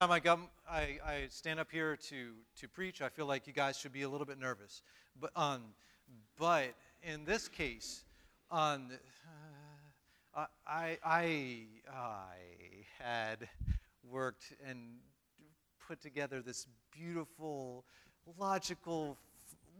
[0.00, 2.30] time I, come, I, I stand up here to,
[2.60, 4.82] to preach, I feel like you guys should be a little bit nervous.
[5.20, 5.62] But, um,
[6.38, 8.04] but in this case,
[8.52, 8.90] um,
[10.36, 11.62] uh, I, I,
[11.92, 12.36] I
[13.00, 13.48] had
[14.08, 14.78] worked and
[15.88, 17.84] put together this beautiful,
[18.38, 19.16] logical,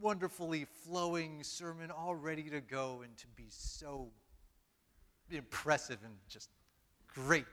[0.01, 4.09] wonderfully flowing sermon all ready to go and to be so
[5.31, 6.49] impressive and just
[7.15, 7.47] great.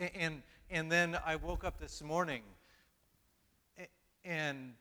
[0.00, 0.42] And, and
[0.90, 2.42] then I woke up this morning
[4.24, 4.72] and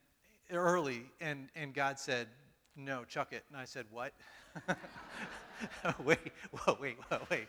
[0.51, 2.27] early, and, and God said,
[2.75, 3.43] No, chuck it.
[3.49, 4.13] And I said, What?
[6.03, 6.19] wait,
[6.51, 7.47] whoa, wait, whoa, wait.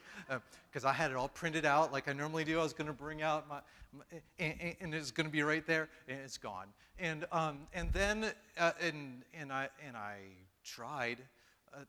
[0.70, 2.60] Because uh, I had it all printed out like I normally do.
[2.60, 3.60] I was going to bring out my,
[3.92, 4.04] my
[4.38, 6.66] and, and, it's going to be right there, and it's gone.
[6.98, 10.18] And, um, and then, uh, and, and, I, and I
[10.64, 11.18] tried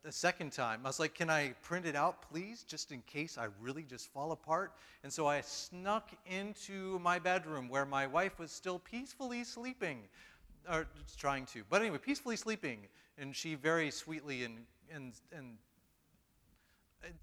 [0.06, 0.82] a second time.
[0.84, 4.12] I was like, Can I print it out, please, just in case I really just
[4.12, 4.74] fall apart?
[5.04, 10.00] And so I snuck into my bedroom where my wife was still peacefully sleeping,
[10.70, 11.64] or trying to.
[11.70, 12.80] But anyway, peacefully sleeping.
[13.18, 14.60] And she very sweetly and,
[14.92, 15.58] and, and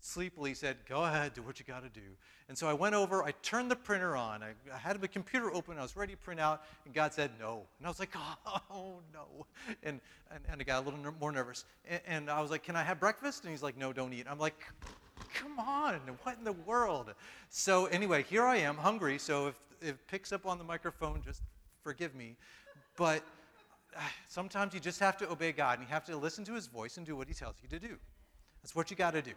[0.00, 2.06] sleepily said, Go ahead, do what you got to do.
[2.48, 5.52] And so I went over, I turned the printer on, I, I had the computer
[5.54, 7.62] open, I was ready to print out, and God said, No.
[7.78, 8.14] And I was like,
[8.70, 9.46] Oh, no.
[9.82, 11.64] And, and, and I got a little ner- more nervous.
[11.88, 13.44] And, and I was like, Can I have breakfast?
[13.44, 14.26] And he's like, No, don't eat.
[14.28, 14.58] I'm like,
[15.34, 17.12] Come on, what in the world?
[17.48, 19.18] So anyway, here I am, hungry.
[19.18, 21.42] So if, if it picks up on the microphone, just
[21.82, 22.36] forgive me.
[22.96, 23.22] But
[23.96, 26.66] uh, sometimes you just have to obey God and you have to listen to his
[26.66, 27.96] voice and do what he tells you to do.
[28.62, 29.32] That's what you got to do.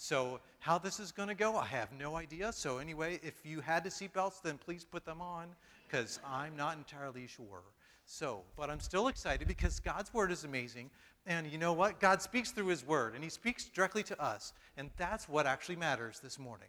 [0.00, 2.52] So, how this is going to go, I have no idea.
[2.52, 5.48] So, anyway, if you had the seatbelts, then please put them on
[5.86, 7.62] because I'm not entirely sure.
[8.06, 10.88] So, but I'm still excited because God's word is amazing.
[11.26, 11.98] And you know what?
[11.98, 14.52] God speaks through his word, and he speaks directly to us.
[14.76, 16.68] And that's what actually matters this morning.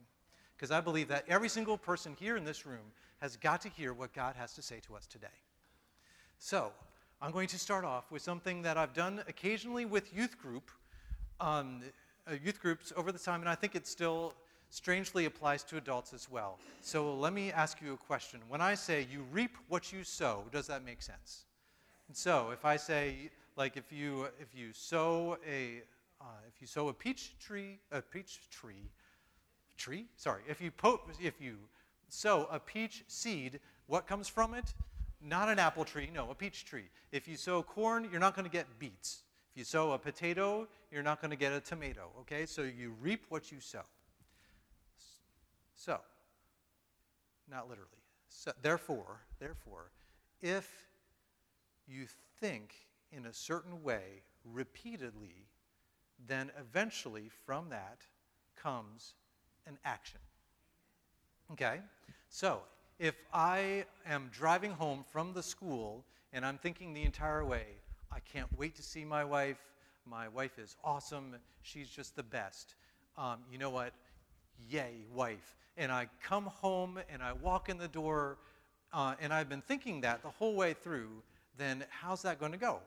[0.58, 2.92] Because I believe that every single person here in this room
[3.22, 5.28] has got to hear what God has to say to us today.
[6.40, 6.72] So,
[7.22, 10.72] I'm going to start off with something that I've done occasionally with youth group.
[11.40, 11.84] Um,
[12.36, 14.34] youth groups over the time, and I think it still
[14.70, 16.60] strangely applies to adults as well.
[16.82, 18.40] So let me ask you a question.
[18.48, 21.46] When I say you reap what you sow, does that make sense?
[22.08, 25.82] And so if I say, like, if you if you sow a
[26.22, 28.90] uh, if you sow a peach tree, a peach tree,
[29.78, 31.58] tree, sorry, if you po- if you
[32.10, 34.74] sow a peach seed, what comes from it?
[35.22, 36.86] Not an apple tree, no, a peach tree.
[37.12, 39.24] If you sow corn, you're not going to get beets.
[39.60, 42.46] You sow a potato, you're not going to get a tomato, okay?
[42.46, 43.82] So you reap what you sow.
[45.76, 46.00] So,
[47.52, 47.90] not literally.
[48.30, 49.92] So, therefore, therefore,
[50.42, 50.88] if
[51.90, 52.06] you
[52.40, 52.74] think
[53.12, 55.50] in a certain way repeatedly,
[56.26, 57.98] then eventually from that
[58.56, 59.16] comes
[59.68, 60.22] an action.
[61.52, 61.82] Okay?
[62.30, 62.62] So,
[62.98, 67.66] if I am driving home from the school and I'm thinking the entire way,
[68.12, 69.58] I can't wait to see my wife.
[70.06, 71.36] My wife is awesome.
[71.62, 72.76] She's just the best.
[73.18, 73.94] Um, you know what?
[74.70, 75.56] Yay, wife.
[75.78, 78.38] And I come home and I walk in the door,
[78.92, 81.10] uh, and I've been thinking that the whole way through,
[81.58, 82.80] then how's that going to go?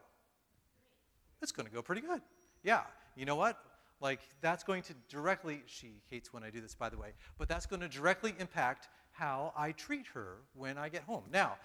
[1.40, 2.20] It's going to go pretty good.
[2.62, 2.82] Yeah.
[3.16, 3.58] You know what?
[4.00, 7.48] Like, that's going to directly, she hates when I do this, by the way, but
[7.48, 11.22] that's going to directly impact how I treat her when I get home.
[11.32, 11.56] Now,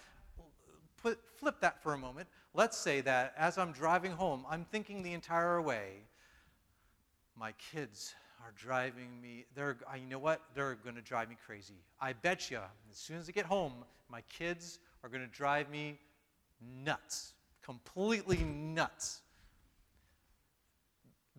[1.01, 2.27] put, flip that for a moment.
[2.57, 5.91] Let's say that as I'm driving home, I'm thinking the entire way,
[7.39, 10.41] my kids are driving me, they're, you know what?
[10.55, 11.75] They're going to drive me crazy.
[12.01, 12.57] I bet you,
[12.89, 13.73] as soon as I get home,
[14.09, 15.99] my kids are going to drive me
[16.83, 17.33] nuts,
[17.63, 19.21] completely nuts.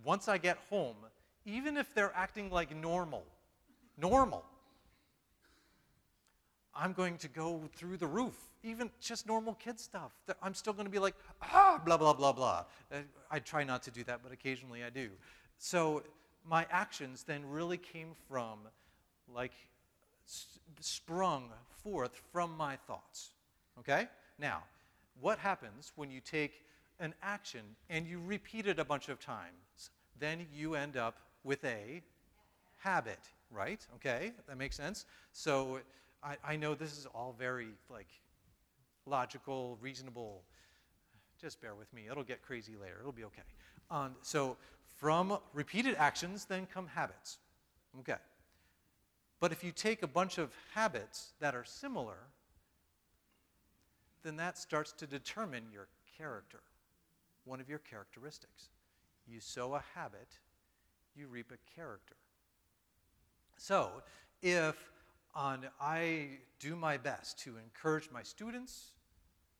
[0.04, 0.98] Once I get home,
[1.44, 3.24] even if they're acting like normal,
[3.96, 4.44] normal,
[6.78, 10.12] I'm going to go through the roof even just normal kid stuff.
[10.42, 12.64] I'm still going to be like, ah, blah, blah, blah, blah.
[12.92, 12.98] Uh,
[13.30, 15.10] I try not to do that, but occasionally I do.
[15.58, 16.02] So
[16.48, 18.60] my actions then really came from,
[19.32, 19.52] like,
[20.80, 21.50] sprung
[21.82, 23.30] forth from my thoughts.
[23.78, 24.08] Okay?
[24.38, 24.62] Now,
[25.20, 26.64] what happens when you take
[27.00, 29.90] an action and you repeat it a bunch of times?
[30.18, 32.02] Then you end up with a
[32.78, 33.20] habit,
[33.52, 33.86] right?
[33.96, 34.32] Okay?
[34.48, 35.06] That makes sense?
[35.32, 35.78] So
[36.22, 38.08] I, I know this is all very, like,
[39.06, 40.42] logical, reasonable.
[41.40, 42.06] Just bear with me.
[42.10, 42.96] It'll get crazy later.
[43.00, 43.42] It'll be okay.
[43.90, 44.56] Um, so,
[44.98, 47.38] from repeated actions, then come habits.
[48.00, 48.16] Okay.
[49.40, 52.16] But if you take a bunch of habits that are similar,
[54.24, 55.86] then that starts to determine your
[56.18, 56.60] character,
[57.44, 58.70] one of your characteristics.
[59.28, 60.28] You sow a habit,
[61.14, 62.16] you reap a character.
[63.56, 63.90] So,
[64.42, 64.76] if
[65.38, 68.90] on I do my best to encourage my students,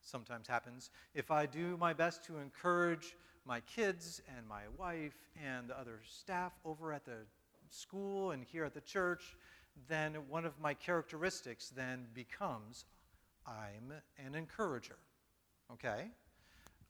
[0.01, 3.15] sometimes happens, if I do my best to encourage
[3.45, 7.19] my kids and my wife and the other staff over at the
[7.69, 9.37] school and here at the church,
[9.87, 12.83] then one of my characteristics then becomes
[13.47, 13.93] I'm
[14.23, 14.97] an encourager.
[15.71, 16.07] Okay?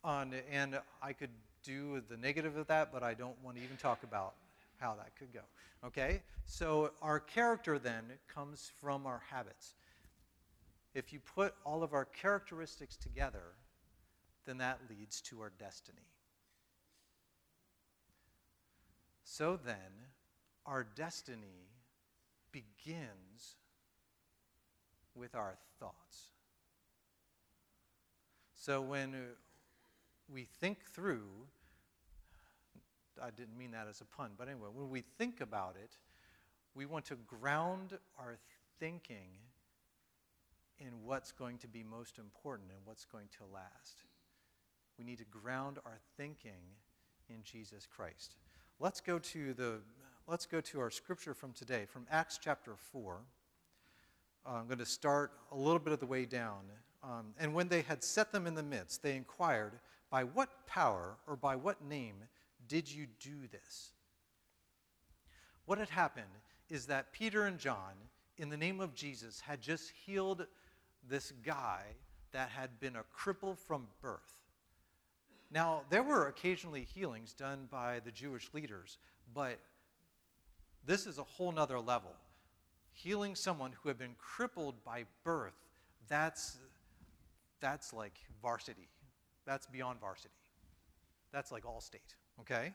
[0.04, 1.30] On, and I could
[1.64, 4.34] do the negative of that, but I don't want to even talk about
[4.80, 5.42] how that could go.
[5.86, 6.22] Okay?
[6.46, 8.04] So our character then
[8.34, 9.74] comes from our habits.
[10.94, 13.54] If you put all of our characteristics together,
[14.46, 16.08] then that leads to our destiny.
[19.24, 20.08] So then,
[20.66, 21.70] our destiny
[22.52, 23.58] begins
[25.16, 26.30] with our thoughts.
[28.56, 29.16] So when
[30.28, 31.30] we think through,
[33.22, 35.98] I didn't mean that as a pun, but anyway, when we think about it,
[36.76, 38.38] we want to ground our
[38.80, 39.30] thinking
[40.80, 44.04] in what's going to be most important and what's going to last.
[44.98, 46.76] We need to ground our thinking
[47.30, 48.36] in Jesus Christ.
[48.80, 49.80] Let's go to the
[50.28, 53.18] let's go to our scripture from today, from Acts chapter 4.
[54.46, 56.60] Uh, I'm going to start a little bit of the way down.
[57.04, 59.80] Um, and when they had set them in the midst, they inquired,
[60.10, 62.16] By what power or by what name
[62.70, 63.90] did you do this?
[65.66, 66.26] What had happened
[66.70, 67.94] is that Peter and John,
[68.38, 70.46] in the name of Jesus, had just healed
[71.10, 71.82] this guy
[72.32, 74.40] that had been a cripple from birth.
[75.52, 78.98] Now, there were occasionally healings done by the Jewish leaders,
[79.34, 79.60] but
[80.86, 82.12] this is a whole nother level.
[82.92, 85.56] Healing someone who had been crippled by birth,
[86.08, 86.58] that's,
[87.62, 88.90] that's like varsity.
[89.46, 90.34] That's beyond varsity.
[91.32, 92.74] That's like all state, okay?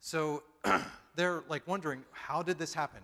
[0.00, 0.42] So
[1.16, 3.00] they're like wondering, how did this happen?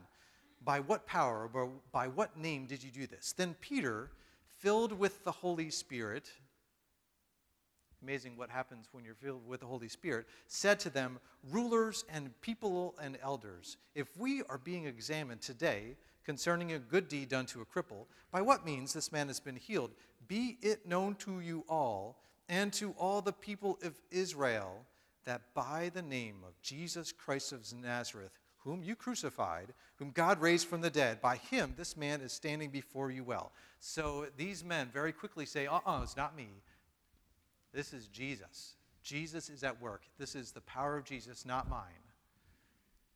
[0.62, 3.33] By what power, or by what name did you do this?
[3.33, 4.11] Then Peter,
[4.59, 6.31] filled with the Holy Spirit,
[8.03, 11.19] amazing what happens when you're filled with the Holy Spirit, said to them,
[11.51, 17.29] Rulers and people and elders, if we are being examined today concerning a good deed
[17.29, 19.91] done to a cripple, by what means this man has been healed,
[20.29, 22.19] be it known to you all
[22.49, 24.85] and to all the people of Israel
[25.25, 30.67] that by the name of Jesus Christ of Nazareth, whom you crucified, whom God raised
[30.67, 33.53] from the dead, by him this man is standing before you well.
[33.81, 36.49] So these men very quickly say, uh uh-uh, uh, it's not me.
[37.73, 38.75] This is Jesus.
[39.03, 40.03] Jesus is at work.
[40.19, 41.85] This is the power of Jesus, not mine.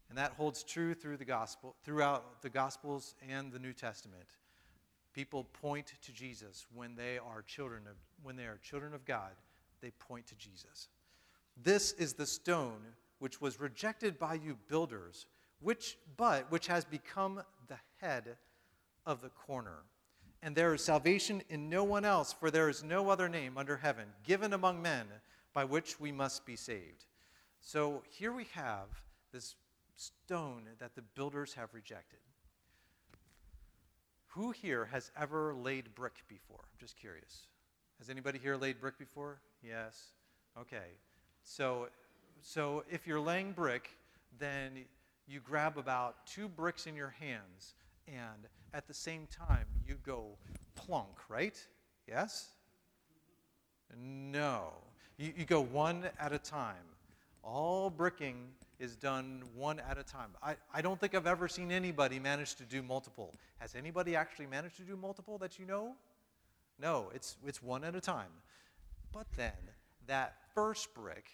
[0.08, 4.26] And that holds true through the gospel, throughout the gospels and the New Testament.
[5.12, 9.32] People point to Jesus when they are children of when they are children of God,
[9.80, 10.88] they point to Jesus.
[11.62, 12.80] This is the stone
[13.18, 15.26] which was rejected by you builders,
[15.60, 18.36] which but which has become the head
[19.06, 19.82] of the corner.
[20.42, 23.78] And there is salvation in no one else, for there is no other name under
[23.78, 25.06] heaven given among men
[25.54, 27.06] by which we must be saved.
[27.60, 28.88] So here we have
[29.32, 29.54] this
[29.96, 32.18] stone that the builders have rejected.
[34.28, 36.60] Who here has ever laid brick before?
[36.60, 37.46] I'm just curious.
[38.00, 39.40] Has anybody here laid brick before?
[39.62, 40.08] Yes.
[40.60, 40.98] Okay.
[41.44, 41.88] So,
[42.40, 43.90] so if you're laying brick,
[44.38, 44.84] then
[45.28, 47.74] you grab about two bricks in your hands,
[48.08, 50.26] and at the same time, you go
[50.74, 51.56] plunk, right?
[52.08, 52.48] Yes?
[53.96, 54.72] No.
[55.18, 56.74] You, you go one at a time.
[57.42, 58.48] All bricking
[58.80, 60.30] is done one at a time.
[60.42, 63.34] I, I don't think I've ever seen anybody manage to do multiple.
[63.58, 65.94] Has anybody actually managed to do multiple that you know?
[66.80, 68.30] No, it's, it's one at a time.
[69.12, 69.52] But then,
[70.06, 71.26] that first brick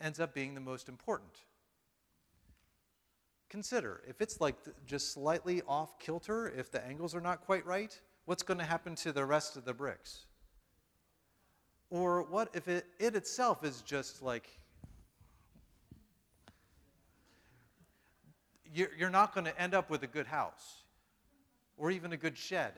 [0.00, 1.32] ends up being the most important.
[3.48, 4.56] Consider if it's like
[4.86, 8.94] just slightly off kilter, if the angles are not quite right, what's going to happen
[8.96, 10.26] to the rest of the bricks?
[11.90, 14.46] Or what if it, it itself is just like,
[18.74, 20.82] you're, you're not going to end up with a good house,
[21.78, 22.72] or even a good shed,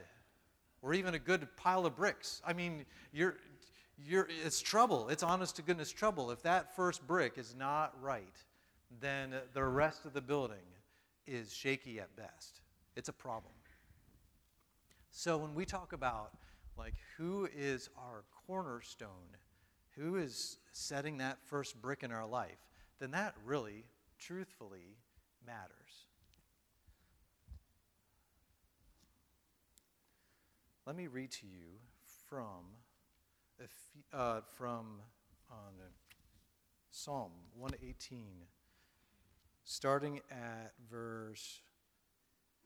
[0.83, 2.41] or even a good pile of bricks.
[2.47, 3.37] I mean, you're,
[4.07, 5.09] you're, it's trouble.
[5.09, 6.31] It's honest to goodness trouble.
[6.31, 8.37] If that first brick is not right,
[9.01, 10.59] then the rest of the building
[11.27, 12.61] is shaky at best.
[12.97, 13.53] It's a problem.
[15.11, 16.33] So when we talk about
[16.79, 19.37] like who is our cornerstone,
[19.97, 22.59] who is setting that first brick in our life,
[23.01, 23.85] then that really,
[24.19, 24.97] truthfully,
[25.47, 26.07] matters.
[30.87, 31.79] Let me read to you
[32.29, 32.65] from,
[34.13, 35.01] uh, from
[35.51, 35.55] uh,
[36.91, 38.27] Psalm 118
[39.65, 41.61] starting at verse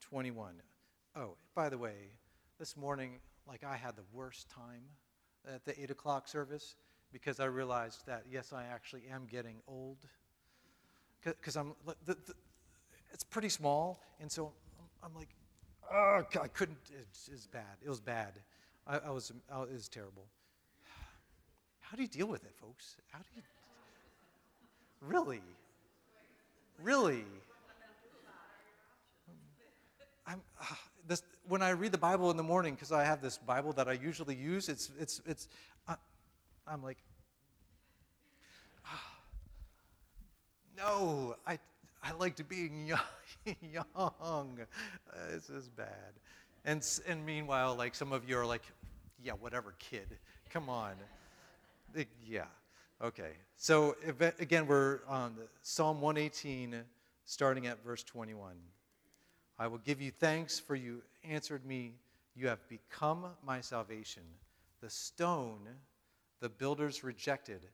[0.00, 0.54] 21.
[1.16, 2.12] Oh, by the way,
[2.58, 4.82] this morning, like I had the worst time
[5.46, 6.76] at the 8 o'clock service
[7.12, 9.98] because I realized that, yes, I actually am getting old.
[11.22, 12.34] Because I'm, the, the,
[13.12, 15.28] it's pretty small, and so I'm, I'm like,
[15.92, 17.76] oh, God, I couldn't, it was bad.
[17.84, 18.32] It was bad.
[18.86, 20.26] I, I was, I, it was terrible.
[21.84, 22.96] How do you deal with it, folks?
[23.10, 23.42] How do you,
[25.00, 25.42] really?
[26.82, 27.24] Really?
[30.26, 30.64] I'm, uh,
[31.06, 33.86] this, when I read the Bible in the morning, because I have this Bible that
[33.86, 35.48] I usually use, it's, it's, it's,
[35.86, 35.96] uh,
[36.66, 36.96] I'm like,
[38.86, 39.12] ah,
[40.78, 41.58] no, I,
[42.02, 42.98] I like to be young.
[43.60, 43.82] young.
[44.18, 44.56] Uh,
[45.30, 46.14] this is bad.
[46.64, 48.62] And, and meanwhile, like some of you are like,
[49.22, 50.16] yeah, whatever, kid.
[50.48, 50.94] Come on.
[52.26, 52.44] Yeah.
[53.02, 53.32] Okay.
[53.56, 53.96] So
[54.38, 56.82] again, we're on Psalm 118,
[57.24, 58.56] starting at verse 21.
[59.58, 61.94] I will give you thanks, for you answered me.
[62.34, 64.22] You have become my salvation.
[64.80, 65.68] The stone
[66.40, 67.66] the builders rejected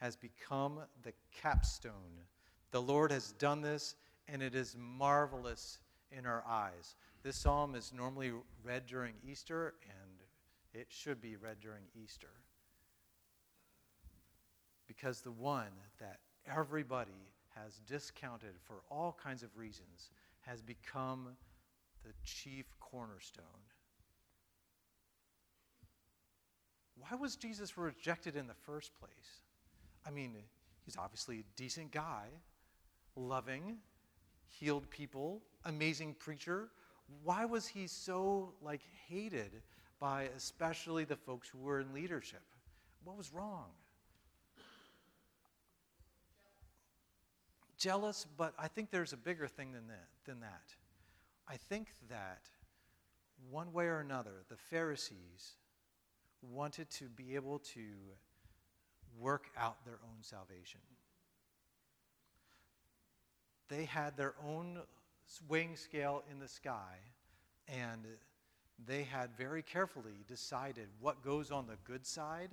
[0.00, 1.92] has become the capstone.
[2.70, 3.94] The Lord has done this,
[4.26, 5.78] and it is marvelous
[6.10, 6.96] in our eyes.
[7.22, 8.32] This psalm is normally
[8.64, 10.20] read during Easter, and
[10.74, 12.30] it should be read during Easter.
[14.96, 20.10] Because the one that everybody has discounted for all kinds of reasons
[20.40, 21.28] has become
[22.04, 23.44] the chief cornerstone.
[26.98, 29.40] Why was Jesus rejected in the first place?
[30.06, 30.34] I mean,
[30.84, 32.26] he's obviously a decent guy,
[33.16, 33.78] loving,
[34.46, 36.68] healed people, amazing preacher.
[37.22, 39.62] Why was he so like hated
[40.00, 42.42] by especially the folks who were in leadership?
[43.04, 43.66] What was wrong?
[47.86, 50.74] Jealous, but I think there's a bigger thing than that, than that.
[51.46, 52.40] I think that
[53.48, 55.52] one way or another, the Pharisees
[56.42, 57.84] wanted to be able to
[59.16, 60.80] work out their own salvation.
[63.68, 64.80] They had their own
[65.48, 66.96] weighing scale in the sky,
[67.68, 68.00] and
[68.84, 72.50] they had very carefully decided what goes on the good side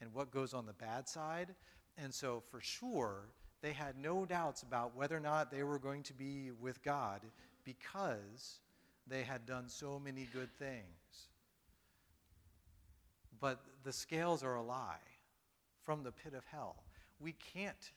[0.00, 1.54] and what goes on the bad side.
[1.98, 3.28] And so, for sure,
[3.64, 7.22] they had no doubts about whether or not they were going to be with God
[7.64, 8.58] because
[9.06, 11.28] they had done so many good things.
[13.40, 14.98] But the scales are a lie
[15.82, 16.76] from the pit of hell.
[17.18, 17.90] We can't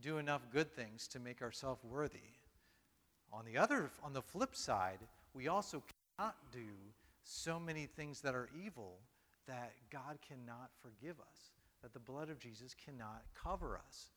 [0.00, 2.38] do enough good things to make ourselves worthy.
[3.30, 5.00] On the other on the flip side,
[5.34, 5.82] we also
[6.16, 6.66] cannot do
[7.24, 8.96] so many things that are evil
[9.46, 11.50] that God cannot forgive us,
[11.82, 14.08] that the blood of Jesus cannot cover us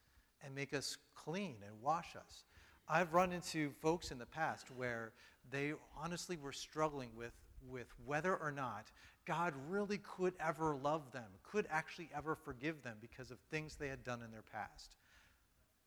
[0.44, 2.44] and make us clean and wash us.
[2.88, 5.14] I've run into folks in the past where
[5.52, 7.34] they honestly were struggling with,
[7.70, 8.92] with whether or not
[9.26, 13.88] God really could ever love them, could actually ever forgive them because of things they
[13.88, 14.92] had done in their past.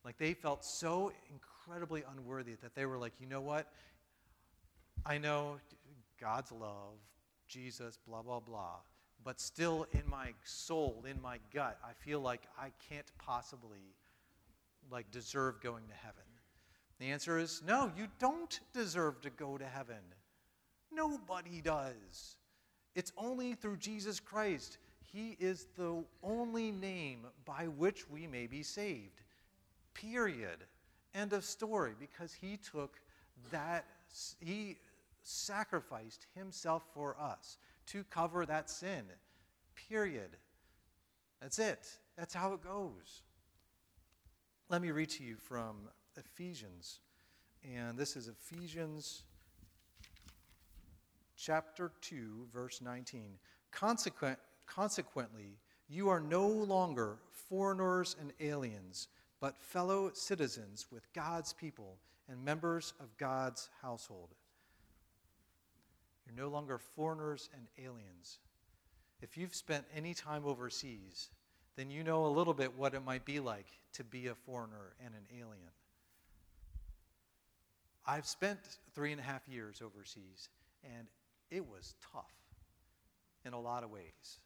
[0.04, 3.66] Like they felt so incredibly unworthy that they were like, you know what?
[5.04, 5.58] I know
[6.20, 6.94] God's love,
[7.48, 8.76] Jesus, blah, blah, blah.
[9.24, 13.94] But still, in my soul, in my gut, I feel like I can't possibly
[14.90, 16.22] like deserve going to heaven?
[16.98, 20.02] The answer is no, you don't deserve to go to heaven.
[20.92, 22.36] Nobody does.
[22.94, 24.78] It's only through Jesus Christ.
[25.12, 29.22] He is the only name by which we may be saved.
[29.92, 30.64] Period.
[31.14, 31.92] End of story.
[31.98, 32.98] Because he took
[33.50, 33.84] that,
[34.40, 34.78] he
[35.22, 39.04] sacrificed himself for us to cover that sin.
[39.88, 40.36] Period.
[41.40, 41.86] That's it.
[42.16, 43.22] That's how it goes.
[44.68, 45.76] Let me read to you from
[46.16, 46.98] Ephesians.
[47.62, 49.22] And this is Ephesians
[51.36, 53.38] chapter 2, verse 19.
[53.70, 59.06] Consequent, consequently, you are no longer foreigners and aliens,
[59.38, 64.34] but fellow citizens with God's people and members of God's household.
[66.26, 68.40] You're no longer foreigners and aliens.
[69.22, 71.30] If you've spent any time overseas,
[71.76, 74.94] then you know a little bit what it might be like to be a foreigner
[75.04, 75.70] and an alien.
[78.06, 78.58] I've spent
[78.94, 80.48] three and a half years overseas,
[80.84, 81.08] and
[81.50, 82.32] it was tough
[83.44, 84.40] in a lot of ways.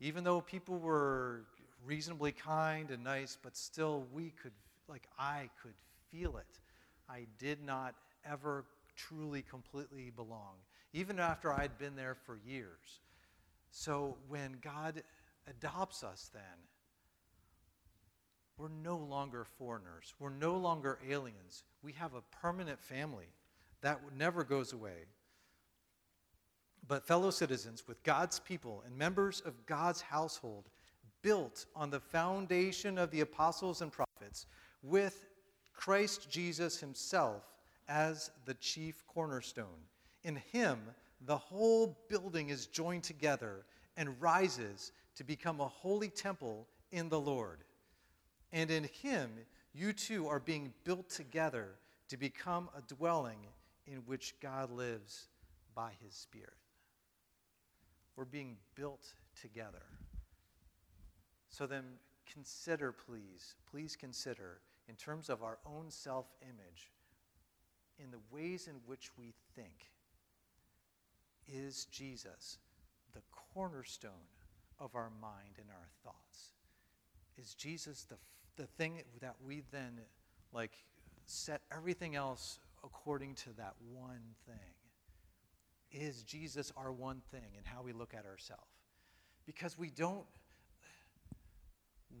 [0.00, 1.44] Even though people were
[1.84, 4.52] reasonably kind and nice, but still we could,
[4.88, 5.74] like, I could
[6.10, 6.58] feel it.
[7.08, 7.94] I did not
[8.28, 8.64] ever
[8.96, 10.56] truly, completely belong,
[10.92, 13.00] even after I'd been there for years.
[13.70, 15.02] So when God
[15.48, 16.42] adopts us then,
[18.58, 20.14] we're no longer foreigners.
[20.18, 21.64] We're no longer aliens.
[21.82, 23.32] We have a permanent family
[23.80, 25.06] that never goes away.
[26.90, 30.68] but fellow citizens with God's people and members of God's household,
[31.22, 34.46] built on the foundation of the apostles and prophets,
[34.82, 35.28] with
[35.72, 37.44] Christ Jesus himself
[37.88, 39.86] as the chief cornerstone.
[40.24, 40.80] In him,
[41.26, 43.66] the whole building is joined together
[43.96, 47.58] and rises to become a holy temple in the Lord.
[48.52, 49.30] And in him,
[49.72, 51.76] you too are being built together
[52.08, 53.38] to become a dwelling
[53.86, 55.28] in which God lives
[55.74, 56.54] by his Spirit.
[58.16, 59.82] We're being built together.
[61.48, 61.84] So then,
[62.32, 66.90] consider, please, please consider, in terms of our own self image,
[67.98, 69.90] in the ways in which we think,
[71.48, 72.58] is Jesus
[73.12, 73.22] the
[73.54, 74.12] cornerstone
[74.80, 76.52] of our mind and our thoughts?
[77.36, 78.16] Is Jesus the,
[78.56, 80.00] the thing that we then
[80.52, 80.72] like
[81.26, 84.56] set everything else according to that one thing?
[85.92, 88.62] Is Jesus our one thing in how we look at ourselves?
[89.46, 90.24] Because we don't,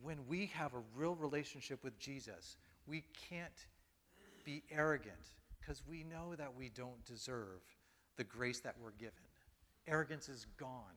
[0.02, 3.66] when we have a real relationship with Jesus, we can't
[4.44, 7.60] be arrogant because we know that we don't deserve
[8.16, 9.12] the grace that we're given.
[9.86, 10.96] Arrogance is gone,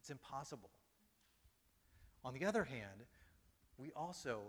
[0.00, 0.70] it's impossible.
[2.24, 3.06] On the other hand,
[3.76, 4.40] we also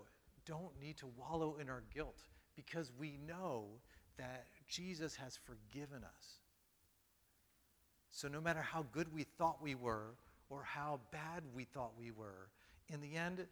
[0.44, 2.24] don't need to wallow in our guilt
[2.56, 3.66] because we know
[4.18, 6.40] that Jesus has forgiven us.
[8.10, 10.14] So, no matter how good we thought we were
[10.48, 12.50] or how bad we thought we were,
[12.88, 13.46] in the end,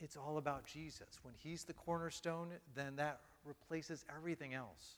[0.00, 1.20] it's all about Jesus.
[1.22, 4.96] When He's the cornerstone, then that replaces everything else.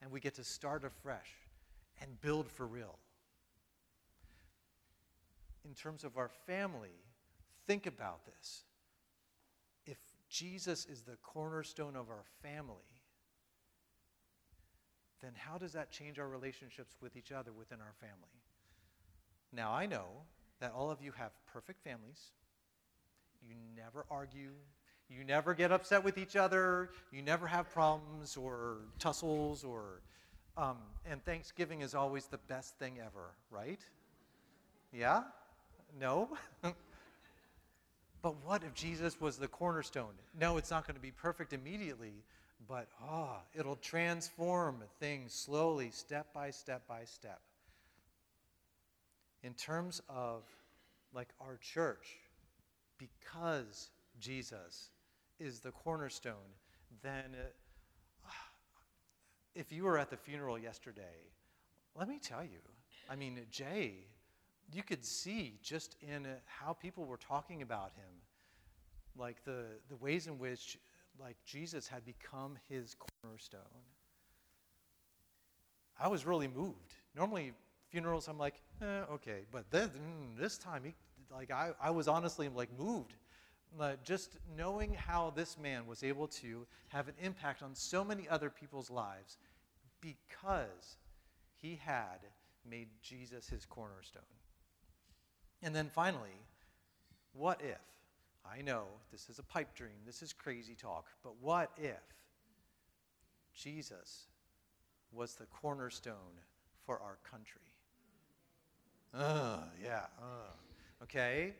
[0.00, 1.30] And we get to start afresh
[2.00, 2.98] and build for real.
[5.64, 6.96] In terms of our family,
[7.66, 8.64] think about this.
[9.86, 9.98] If
[10.28, 12.76] Jesus is the cornerstone of our family,
[15.22, 18.42] then how does that change our relationships with each other within our family?
[19.52, 20.06] Now, I know
[20.60, 22.32] that all of you have perfect families.
[23.46, 24.52] You never argue.
[25.08, 26.90] You never get upset with each other.
[27.12, 30.00] You never have problems or tussles or.
[30.56, 33.80] Um, and Thanksgiving is always the best thing ever, right?
[34.92, 35.22] Yeah?
[35.98, 36.28] No?
[38.22, 40.14] but what if Jesus was the cornerstone?
[40.38, 42.24] No, it's not going to be perfect immediately,
[42.68, 47.40] but ah, oh, it'll transform things slowly, step by step by step.
[49.42, 50.44] In terms of
[51.12, 52.16] like our church,
[52.98, 54.90] because Jesus
[55.40, 56.54] is the cornerstone,
[57.02, 58.28] then uh,
[59.56, 61.26] if you were at the funeral yesterday,
[61.98, 62.60] let me tell you,
[63.10, 63.94] I mean, Jay,
[64.72, 68.14] you could see just in how people were talking about him,
[69.16, 70.78] like the, the ways in which
[71.20, 73.60] like Jesus had become his cornerstone.
[76.00, 76.94] I was really moved.
[77.14, 77.52] Normally,
[77.90, 79.40] funerals, I'm like, eh, okay.
[79.50, 80.94] But then, mm, this time, he,
[81.30, 83.14] like, I, I was honestly like moved.
[83.78, 88.28] Like, just knowing how this man was able to have an impact on so many
[88.28, 89.38] other people's lives
[90.00, 90.96] because
[91.56, 92.18] he had
[92.68, 94.22] made Jesus his cornerstone.
[95.62, 96.36] And then finally,
[97.32, 97.78] what if?
[98.44, 102.02] I know this is a pipe dream, this is crazy talk, but what if
[103.54, 104.26] Jesus
[105.12, 106.40] was the cornerstone
[106.84, 107.60] for our country?
[109.14, 111.02] Uh, yeah, uh.
[111.02, 111.54] Okay?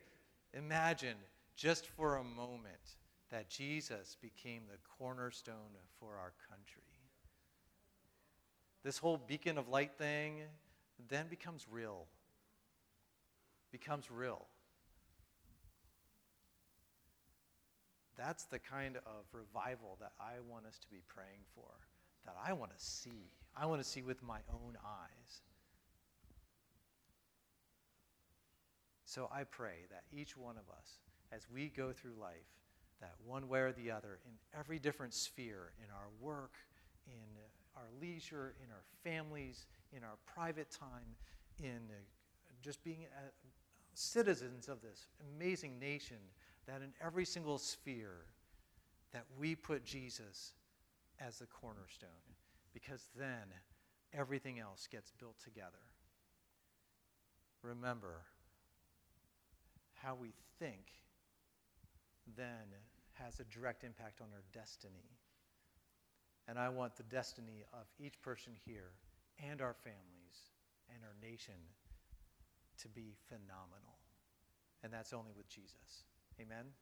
[0.55, 1.17] Imagine
[1.57, 2.97] just for a moment
[3.31, 6.83] that Jesus became the cornerstone for our country.
[8.83, 10.43] This whole beacon of light thing
[11.09, 12.07] then becomes real.
[13.73, 14.47] Becomes real.
[18.17, 21.67] That's the kind of revival that I want us to be praying for,
[22.27, 23.33] that I want to see.
[23.57, 25.41] I want to see with my own eyes.
[29.07, 30.99] So I pray that each one of us,
[31.33, 32.47] as we go through life,
[33.01, 36.53] that one way or the other, in every different sphere, in our work,
[37.07, 37.41] in
[37.77, 41.17] our leisure, in our families, in our private time,
[41.59, 41.81] in
[42.63, 43.07] just being
[43.95, 46.17] citizens of this amazing nation
[46.67, 48.27] that in every single sphere
[49.13, 50.53] that we put Jesus
[51.21, 52.09] as the cornerstone
[52.73, 53.53] because then
[54.13, 55.71] everything else gets built together.
[57.63, 58.23] Remember,
[59.95, 60.81] how we think
[62.37, 62.67] then
[63.15, 65.11] has a direct impact on our destiny.
[66.49, 68.91] And I want the destiny of each person here
[69.49, 70.51] and our families
[70.93, 71.55] and our nation
[72.81, 73.99] to be phenomenal.
[74.83, 76.05] And that's only with Jesus.
[76.41, 76.73] Amen.